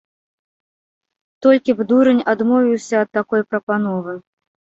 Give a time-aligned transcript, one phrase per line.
[1.45, 4.13] Толькі б дурань адмовіўся ад такой прапановы.